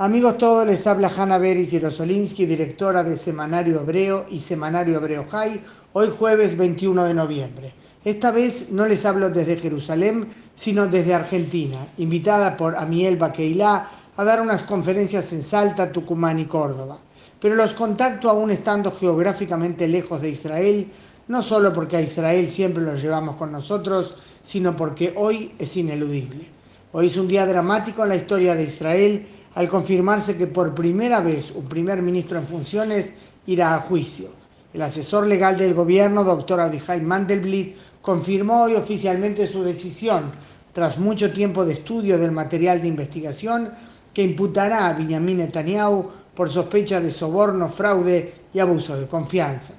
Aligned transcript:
Amigos 0.00 0.38
todos, 0.38 0.64
les 0.64 0.86
habla 0.86 1.10
Hanna 1.10 1.38
Beris 1.38 1.72
Yerosolimsky, 1.72 2.46
directora 2.46 3.02
de 3.02 3.16
Semanario 3.16 3.80
Hebreo 3.80 4.26
y 4.28 4.38
Semanario 4.38 4.98
Hebreo 4.98 5.26
High, 5.28 5.60
hoy 5.92 6.08
jueves 6.16 6.56
21 6.56 7.04
de 7.06 7.14
noviembre. 7.14 7.74
Esta 8.04 8.30
vez 8.30 8.70
no 8.70 8.86
les 8.86 9.04
hablo 9.04 9.28
desde 9.30 9.56
Jerusalén, 9.56 10.28
sino 10.54 10.86
desde 10.86 11.14
Argentina, 11.14 11.78
invitada 11.96 12.56
por 12.56 12.76
Amiel 12.76 13.16
Baqueilá 13.16 13.90
a 14.16 14.22
dar 14.22 14.40
unas 14.40 14.62
conferencias 14.62 15.32
en 15.32 15.42
Salta, 15.42 15.90
Tucumán 15.90 16.38
y 16.38 16.44
Córdoba. 16.44 16.98
Pero 17.40 17.56
los 17.56 17.74
contacto 17.74 18.30
aún 18.30 18.52
estando 18.52 18.92
geográficamente 18.92 19.88
lejos 19.88 20.22
de 20.22 20.30
Israel, 20.30 20.88
no 21.26 21.42
solo 21.42 21.72
porque 21.74 21.96
a 21.96 22.00
Israel 22.00 22.48
siempre 22.48 22.84
los 22.84 23.02
llevamos 23.02 23.34
con 23.34 23.50
nosotros, 23.50 24.14
sino 24.42 24.76
porque 24.76 25.12
hoy 25.16 25.56
es 25.58 25.76
ineludible. 25.76 26.57
Hoy 26.90 27.08
es 27.08 27.18
un 27.18 27.28
día 27.28 27.44
dramático 27.44 28.02
en 28.02 28.08
la 28.08 28.16
historia 28.16 28.54
de 28.54 28.62
Israel 28.62 29.26
al 29.56 29.68
confirmarse 29.68 30.38
que 30.38 30.46
por 30.46 30.74
primera 30.74 31.20
vez 31.20 31.50
un 31.54 31.66
primer 31.66 32.00
ministro 32.00 32.38
en 32.38 32.46
funciones 32.46 33.12
irá 33.46 33.74
a 33.74 33.80
juicio. 33.80 34.30
El 34.72 34.80
asesor 34.80 35.26
legal 35.26 35.58
del 35.58 35.74
gobierno, 35.74 36.24
doctor 36.24 36.60
Abihai 36.60 37.02
Mandelblit, 37.02 37.76
confirmó 38.00 38.62
hoy 38.62 38.74
oficialmente 38.74 39.46
su 39.46 39.62
decisión, 39.64 40.32
tras 40.72 40.98
mucho 40.98 41.30
tiempo 41.30 41.66
de 41.66 41.74
estudio 41.74 42.16
del 42.16 42.32
material 42.32 42.80
de 42.80 42.88
investigación, 42.88 43.70
que 44.14 44.22
imputará 44.22 44.88
a 44.88 44.94
Benjamin 44.94 45.38
Netanyahu 45.38 46.06
por 46.34 46.48
sospecha 46.48 47.00
de 47.00 47.12
soborno, 47.12 47.68
fraude 47.68 48.32
y 48.54 48.60
abuso 48.60 48.98
de 48.98 49.06
confianza. 49.06 49.74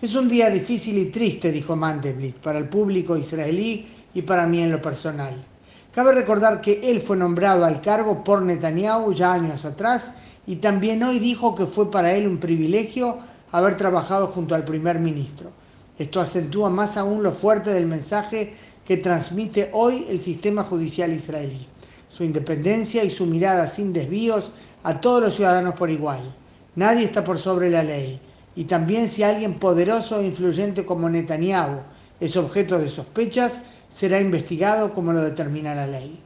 Es 0.00 0.14
un 0.14 0.30
día 0.30 0.48
difícil 0.48 0.96
y 0.96 1.10
triste, 1.10 1.52
dijo 1.52 1.76
Mandelblit, 1.76 2.36
para 2.36 2.56
el 2.56 2.70
público 2.70 3.18
israelí 3.18 3.86
y 4.14 4.22
para 4.22 4.46
mí 4.46 4.62
en 4.62 4.72
lo 4.72 4.80
personal. 4.80 5.44
Cabe 5.98 6.12
recordar 6.12 6.60
que 6.60 6.92
él 6.92 7.02
fue 7.02 7.16
nombrado 7.16 7.64
al 7.64 7.80
cargo 7.80 8.22
por 8.22 8.42
Netanyahu 8.42 9.12
ya 9.12 9.32
años 9.32 9.64
atrás 9.64 10.12
y 10.46 10.54
también 10.54 11.02
hoy 11.02 11.18
dijo 11.18 11.56
que 11.56 11.66
fue 11.66 11.90
para 11.90 12.14
él 12.14 12.28
un 12.28 12.38
privilegio 12.38 13.18
haber 13.50 13.76
trabajado 13.76 14.28
junto 14.28 14.54
al 14.54 14.64
primer 14.64 15.00
ministro. 15.00 15.50
Esto 15.98 16.20
acentúa 16.20 16.70
más 16.70 16.96
aún 16.96 17.24
lo 17.24 17.32
fuerte 17.32 17.74
del 17.74 17.86
mensaje 17.86 18.54
que 18.84 18.98
transmite 18.98 19.70
hoy 19.72 20.06
el 20.08 20.20
sistema 20.20 20.62
judicial 20.62 21.12
israelí, 21.12 21.66
su 22.08 22.22
independencia 22.22 23.02
y 23.02 23.10
su 23.10 23.26
mirada 23.26 23.66
sin 23.66 23.92
desvíos 23.92 24.52
a 24.84 25.00
todos 25.00 25.20
los 25.20 25.34
ciudadanos 25.34 25.74
por 25.74 25.90
igual. 25.90 26.20
Nadie 26.76 27.02
está 27.02 27.24
por 27.24 27.40
sobre 27.40 27.70
la 27.70 27.82
ley. 27.82 28.20
Y 28.54 28.66
también 28.66 29.08
si 29.08 29.24
alguien 29.24 29.58
poderoso 29.58 30.20
e 30.20 30.26
influyente 30.26 30.86
como 30.86 31.10
Netanyahu 31.10 31.80
es 32.20 32.36
objeto 32.36 32.78
de 32.78 32.88
sospechas, 32.88 33.62
será 33.88 34.20
investigado 34.20 34.92
como 34.92 35.12
lo 35.12 35.22
determina 35.22 35.74
la 35.74 35.86
ley. 35.86 36.20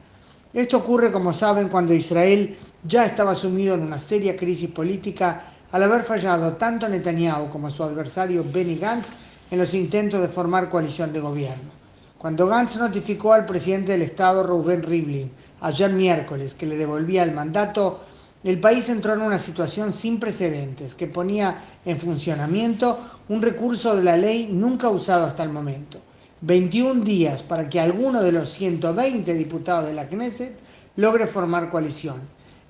Esto 0.53 0.77
ocurre, 0.77 1.11
como 1.11 1.33
saben, 1.33 1.69
cuando 1.69 1.93
Israel 1.93 2.55
ya 2.83 3.05
estaba 3.05 3.35
sumido 3.35 3.75
en 3.75 3.81
una 3.81 3.97
seria 3.97 4.35
crisis 4.35 4.69
política 4.69 5.41
al 5.71 5.83
haber 5.83 6.03
fallado 6.03 6.53
tanto 6.53 6.87
Netanyahu 6.87 7.49
como 7.49 7.71
su 7.71 7.83
adversario 7.83 8.45
Benny 8.51 8.75
Gantz 8.75 9.13
en 9.49 9.57
los 9.57 9.73
intentos 9.73 10.21
de 10.21 10.27
formar 10.27 10.69
coalición 10.69 11.11
de 11.11 11.21
gobierno. 11.21 11.71
Cuando 12.17 12.47
Gantz 12.47 12.77
notificó 12.77 13.33
al 13.33 13.45
presidente 13.45 13.93
del 13.93 14.03
Estado, 14.03 14.45
Reuben 14.45 14.83
Rivlin, 14.83 15.31
ayer 15.61 15.91
miércoles, 15.91 16.53
que 16.53 16.65
le 16.65 16.77
devolvía 16.77 17.23
el 17.23 17.31
mandato, 17.31 17.99
el 18.43 18.59
país 18.59 18.89
entró 18.89 19.13
en 19.13 19.21
una 19.21 19.39
situación 19.39 19.91
sin 19.91 20.19
precedentes 20.19 20.95
que 20.95 21.07
ponía 21.07 21.57
en 21.85 21.97
funcionamiento 21.97 22.99
un 23.29 23.41
recurso 23.41 23.95
de 23.95 24.03
la 24.03 24.17
ley 24.17 24.49
nunca 24.51 24.89
usado 24.89 25.25
hasta 25.25 25.43
el 25.43 25.49
momento 25.49 25.99
21 26.45 27.05
días 27.05 27.41
para 27.41 27.69
que 27.69 27.79
alguno 27.79 28.21
de 28.21 28.33
los 28.33 28.49
120 28.49 29.33
diputados 29.33 29.85
de 29.85 29.93
la 29.93 30.09
Knesset 30.09 30.53
logre 30.97 31.25
formar 31.25 31.69
coalición. 31.69 32.17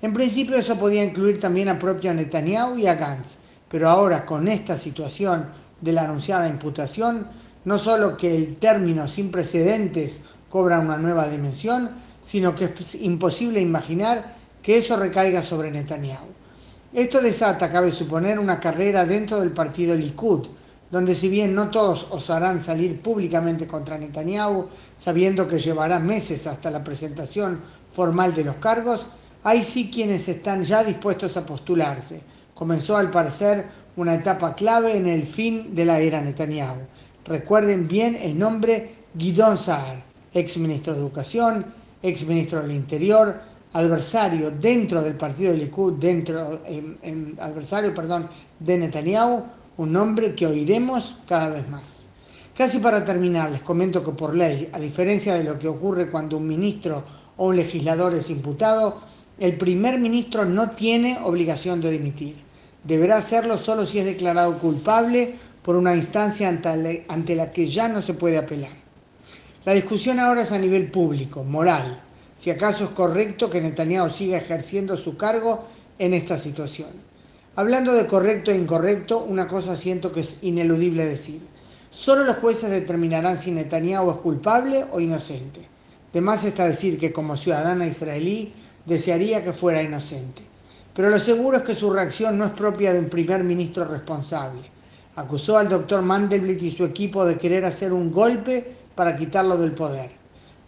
En 0.04 0.14
principio 0.14 0.56
eso 0.56 0.78
podía 0.78 1.04
incluir 1.04 1.40
también 1.40 1.70
a 1.70 1.80
propio 1.80 2.14
Netanyahu 2.14 2.78
y 2.78 2.86
a 2.86 2.94
Gantz, 2.94 3.38
pero 3.70 3.90
ahora 3.90 4.28
con 4.28 4.48
esta 4.48 4.78
situación 4.78 5.50
de 5.82 5.92
la 5.92 6.04
anunciada 6.04 6.48
imputación, 6.48 7.28
no 7.66 7.80
solo 7.80 8.16
que 8.16 8.36
el 8.36 8.58
término 8.58 9.08
sin 9.08 9.32
precedentes 9.32 10.22
cobra 10.50 10.80
una 10.80 10.98
nueva 10.98 11.28
dimensión, 11.28 11.90
sino 12.22 12.54
que 12.54 12.66
es 12.66 12.94
imposible 13.02 13.60
imaginar 13.60 14.36
que 14.62 14.78
eso 14.78 14.98
recaiga 14.98 15.42
sobre 15.42 15.72
Netanyahu. 15.72 16.28
Esto 16.94 17.24
desata, 17.24 17.72
cabe 17.72 17.92
suponer, 17.92 18.38
una 18.38 18.60
carrera 18.60 19.04
dentro 19.04 19.40
del 19.40 19.52
partido 19.52 19.96
Likud, 19.96 20.48
donde 20.94 21.16
si 21.16 21.28
bien 21.28 21.56
no 21.56 21.72
todos 21.72 22.10
osarán 22.12 22.62
salir 22.62 23.02
públicamente 23.02 23.66
contra 23.66 23.98
Netanyahu, 23.98 24.68
sabiendo 24.96 25.48
que 25.48 25.58
llevará 25.58 25.98
meses 25.98 26.46
hasta 26.46 26.70
la 26.70 26.84
presentación 26.84 27.60
formal 27.92 28.36
de 28.36 28.44
los 28.44 28.58
cargos, 28.58 29.08
hay 29.42 29.64
sí 29.64 29.90
quienes 29.92 30.28
están 30.28 30.62
ya 30.62 30.84
dispuestos 30.84 31.36
a 31.36 31.48
postularse. 31.48 32.22
Comenzó 32.54 32.96
al 32.96 33.10
parecer 33.10 33.66
una 33.96 34.14
etapa 34.14 34.54
clave 34.54 34.96
en 34.96 35.08
el 35.08 35.24
fin 35.24 35.74
de 35.74 35.86
la 35.86 36.00
era 36.00 36.22
Netanyahu. 36.22 36.82
Recuerden 37.26 37.88
bien 37.88 38.16
el 38.22 38.38
nombre 38.38 38.94
Guidón 39.16 39.58
Saar, 39.58 39.98
ex 40.32 40.58
ministro 40.58 40.94
de 40.94 41.00
Educación, 41.00 41.66
ex 42.04 42.24
ministro 42.28 42.62
del 42.62 42.70
Interior, 42.70 43.42
adversario 43.74 44.52
dentro 44.52 45.02
del 45.02 45.16
partido 45.16 45.54
de 45.54 45.58
Likud, 45.58 45.94
dentro, 45.94 46.62
adversario, 47.40 47.96
perdón, 47.96 48.28
de 48.60 48.78
Netanyahu, 48.78 49.44
un 49.78 49.92
nombre 49.92 50.36
que 50.36 50.48
oiremos 50.48 51.18
cada 51.28 51.50
vez 51.50 51.68
más. 51.70 52.06
Casi 52.56 52.80
para 52.80 53.04
terminar, 53.04 53.52
les 53.52 53.62
comento 53.62 54.04
que 54.04 54.12
por 54.12 54.36
ley, 54.36 54.70
a 54.74 54.80
diferencia 54.80 55.34
de 55.34 55.44
lo 55.44 55.58
que 55.58 55.68
ocurre 55.68 56.12
cuando 56.12 56.38
un 56.38 56.48
ministro 56.48 57.04
o 57.38 57.48
un 57.48 57.56
legislador 57.56 58.14
es 58.14 58.30
imputado, 58.30 59.02
el 59.40 59.58
primer 59.58 60.00
ministro 60.00 60.46
no 60.46 60.70
tiene 60.72 61.18
obligación 61.24 61.82
de 61.82 61.90
dimitir. 61.90 62.36
Deberá 62.84 63.18
hacerlo 63.18 63.58
solo 63.58 63.88
si 63.88 63.98
es 64.00 64.06
declarado 64.06 64.60
culpable 64.60 65.34
por 65.64 65.76
una 65.76 65.96
instancia 65.96 66.48
ante 66.50 67.36
la 67.36 67.52
que 67.52 67.68
ya 67.68 67.88
no 67.88 68.02
se 68.02 68.14
puede 68.14 68.38
apelar. 68.38 68.72
La 69.66 69.74
discusión 69.74 70.20
ahora 70.20 70.42
es 70.42 70.52
a 70.52 70.60
nivel 70.60 70.92
público, 70.92 71.44
moral, 71.44 72.04
si 72.36 72.52
acaso 72.52 72.84
es 72.84 72.90
correcto 72.90 73.50
que 73.50 73.62
Netanyahu 73.62 74.10
siga 74.10 74.38
ejerciendo 74.38 74.98
su 74.98 75.18
cargo 75.18 75.64
en 76.00 76.14
esta 76.14 76.38
situación. 76.38 76.90
Hablando 77.56 77.94
de 77.94 78.08
correcto 78.08 78.50
e 78.50 78.58
incorrecto, 78.58 79.20
una 79.20 79.48
cosa 79.48 79.78
siento 79.78 80.12
que 80.12 80.22
es 80.22 80.38
ineludible 80.42 81.06
decir. 81.06 81.40
Solo 81.92 82.24
los 82.24 82.38
jueces 82.38 82.72
determinarán 82.72 83.38
si 83.38 83.52
Netanyahu 83.52 84.10
es 84.10 84.18
culpable 84.18 84.84
o 84.92 85.00
inocente. 85.00 85.62
De 86.14 86.20
más 86.20 86.46
está 86.46 86.66
decir 86.66 86.98
que 86.98 87.14
como 87.14 87.38
ciudadana 87.38 87.86
israelí 87.86 88.52
desearía 88.88 89.44
que 89.44 89.54
fuera 89.54 89.84
inocente. 89.84 90.42
Pero 90.96 91.12
lo 91.12 91.20
seguro 91.20 91.58
es 91.58 91.64
que 91.64 91.76
su 91.76 91.94
reacción 91.94 92.40
no 92.40 92.46
es 92.46 92.52
propia 92.54 92.92
de 92.92 92.98
un 93.02 93.10
primer 93.10 93.44
ministro 93.44 93.86
responsable. 93.86 94.62
Acusó 95.16 95.60
al 95.60 95.70
doctor 95.70 96.02
Mandelblit 96.02 96.64
y 96.64 96.72
su 96.72 96.86
equipo 96.86 97.24
de 97.24 97.38
querer 97.38 97.66
hacer 97.66 97.94
un 97.94 98.12
golpe 98.12 98.74
para 98.96 99.16
quitarlo 99.16 99.58
del 99.58 99.74
poder. 99.74 100.10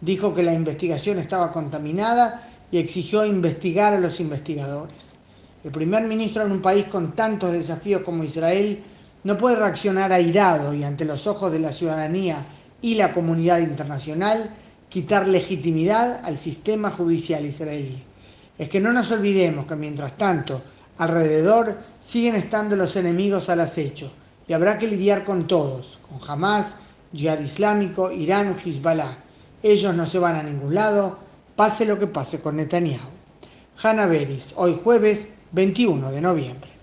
Dijo 0.00 0.32
que 0.34 0.44
la 0.44 0.54
investigación 0.54 1.18
estaba 1.18 1.50
contaminada 1.50 2.48
y 2.70 2.78
exigió 2.78 3.26
investigar 3.26 3.92
a 3.92 3.98
los 3.98 4.20
investigadores. 4.20 5.16
El 5.66 5.72
primer 5.72 6.04
ministro 6.04 6.44
en 6.44 6.52
un 6.52 6.62
país 6.62 6.84
con 6.84 7.16
tantos 7.16 7.52
desafíos 7.52 8.02
como 8.02 8.22
Israel 8.22 8.80
no 9.24 9.36
puede 9.36 9.56
reaccionar 9.56 10.12
airado 10.12 10.72
y 10.72 10.84
ante 10.84 11.04
los 11.04 11.26
ojos 11.26 11.50
de 11.50 11.58
la 11.58 11.72
ciudadanía 11.72 12.46
y 12.80 12.94
la 12.94 13.12
comunidad 13.12 13.58
internacional 13.58 14.54
quitar 14.88 15.26
legitimidad 15.26 16.24
al 16.24 16.38
sistema 16.38 16.92
judicial 16.92 17.44
israelí. 17.44 18.00
Es 18.56 18.68
que 18.68 18.80
no 18.80 18.92
nos 18.92 19.10
olvidemos 19.10 19.66
que 19.66 19.74
mientras 19.74 20.16
tanto 20.16 20.62
alrededor 20.98 21.76
siguen 21.98 22.36
estando 22.36 22.76
los 22.76 22.94
enemigos 22.94 23.48
al 23.48 23.58
acecho 23.58 24.08
y 24.46 24.52
habrá 24.52 24.78
que 24.78 24.86
lidiar 24.86 25.24
con 25.24 25.48
todos, 25.48 25.98
con 26.08 26.20
Hamas, 26.30 26.76
Jihad 27.12 27.40
Islámico, 27.40 28.12
Irán, 28.12 28.56
Hezbollah. 28.64 29.18
Ellos 29.64 29.96
no 29.96 30.06
se 30.06 30.20
van 30.20 30.36
a 30.36 30.44
ningún 30.44 30.76
lado, 30.76 31.18
pase 31.56 31.86
lo 31.86 31.98
que 31.98 32.06
pase 32.06 32.38
con 32.38 32.54
Netanyahu. 32.54 33.10
Hanna 33.82 34.06
Beris, 34.06 34.54
hoy 34.56 34.78
jueves 34.82 35.30
21 35.52 36.10
de 36.12 36.20
noviembre. 36.20 36.75